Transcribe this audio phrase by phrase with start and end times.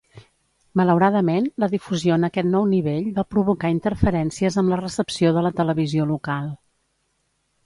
[0.79, 5.53] Malauradament, la difusió en aquest nou nivell va provocar interferències amb la recepció de la
[5.61, 6.51] televisió local.